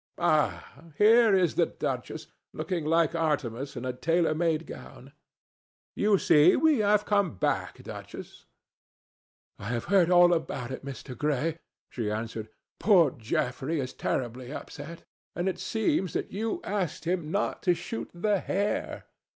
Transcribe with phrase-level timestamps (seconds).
[0.17, 0.75] Ah!
[0.97, 5.13] here is the duchess, looking like Artemis in a tailor made gown.
[5.93, 8.47] You see we have come back, Duchess."
[9.59, 11.15] "I have heard all about it, Mr.
[11.15, 11.59] Gray,"
[11.91, 12.49] she answered.
[12.79, 15.03] "Poor Geoffrey is terribly upset.
[15.35, 19.05] And it seems that you asked him not to shoot the hare.